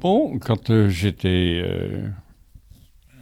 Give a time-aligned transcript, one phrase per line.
[0.00, 2.08] Bon, quand euh, j'étais euh,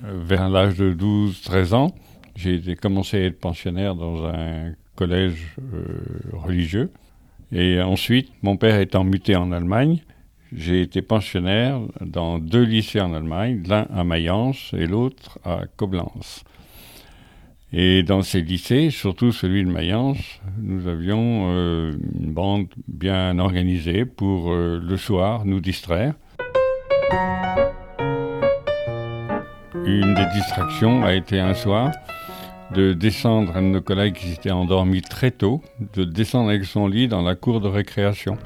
[0.04, 1.94] vers l'âge de 12-13 ans,
[2.34, 5.86] j'ai commencé à être pensionnaire dans un collège euh,
[6.34, 6.92] religieux.
[7.50, 10.02] Et ensuite, mon père étant muté en Allemagne,
[10.52, 16.44] j'ai été pensionnaire dans deux lycées en Allemagne, l'un à Mayence et l'autre à Koblenz.
[17.72, 24.54] Et dans ces lycées, surtout celui de Mayence, nous avions une bande bien organisée pour
[24.54, 26.14] le soir nous distraire.
[29.84, 31.90] Une des distractions a été un soir
[32.74, 35.62] de descendre un de nos collègues qui s'était endormi très tôt,
[35.94, 38.36] de descendre avec son lit dans la cour de récréation.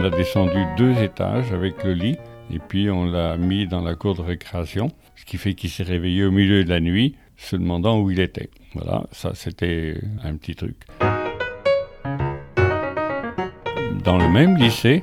[0.00, 2.16] on a descendu deux étages avec le lit
[2.50, 5.82] et puis on l'a mis dans la cour de récréation, ce qui fait qu'il s'est
[5.82, 8.48] réveillé au milieu de la nuit, se demandant où il était.
[8.74, 10.76] Voilà, ça c'était un petit truc.
[14.04, 15.02] Dans le même lycée,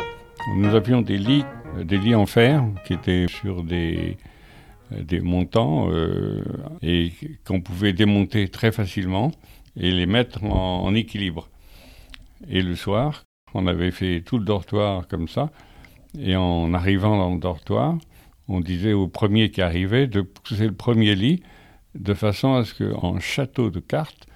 [0.56, 1.46] nous avions des lits,
[1.84, 4.18] des lits en fer qui étaient sur des,
[4.92, 6.44] des montants euh,
[6.82, 7.12] et
[7.46, 9.32] qu'on pouvait démonter très facilement
[9.76, 11.50] et les mettre en, en équilibre.
[12.50, 13.24] Et le soir,
[13.54, 15.52] on avait fait tout le dortoir comme ça,
[16.20, 17.98] et en arrivant dans le dortoir,
[18.48, 21.44] on disait au premier qui arrivait de pousser le premier lit
[21.96, 24.28] de façon à ce qu'en château de cartes,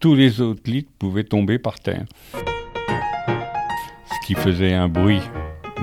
[0.00, 2.06] tous les autres lits pouvaient tomber par terre.
[2.34, 5.20] Ce qui faisait un bruit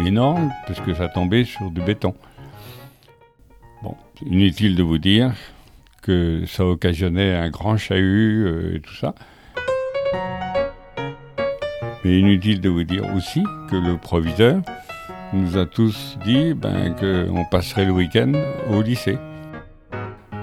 [0.05, 2.13] énorme puisque ça tombait sur du béton.
[3.83, 3.95] Bon,
[4.25, 5.33] inutile de vous dire
[6.01, 9.13] que ça occasionnait un grand chahut euh, et tout ça.
[12.03, 14.61] Mais inutile de vous dire aussi que le proviseur
[15.33, 18.31] nous a tous dit ben, qu'on passerait le week-end
[18.71, 19.17] au lycée,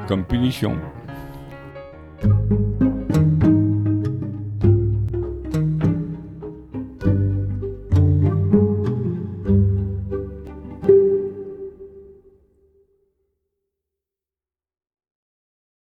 [0.06, 0.77] comme punition.